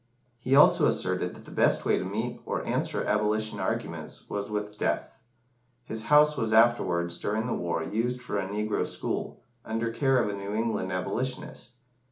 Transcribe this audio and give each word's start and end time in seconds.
He 0.39 0.55
also 0.55 0.87
asserted 0.87 1.35
that 1.35 1.45
the 1.45 1.51
best 1.51 1.85
way 1.85 1.99
to 1.99 2.03
meet 2.03 2.41
or 2.43 2.65
answer 2.65 3.03
Abolition 3.03 3.59
arguments 3.59 4.27
was 4.27 4.49
with 4.49 4.75
death. 4.79 5.21
His 5.83 6.05
house 6.05 6.35
was 6.35 6.51
afterwards, 6.51 7.19
during 7.19 7.45
the 7.45 7.53
war, 7.53 7.83
used 7.83 8.19
for 8.19 8.39
a 8.39 8.49
negro 8.49 8.87
school, 8.87 9.43
under 9.63 9.91
care 9.91 10.17
of 10.17 10.27
a 10.27 10.33
New 10.33 10.55
England 10.55 10.91
Abolitionist. 10.91 11.75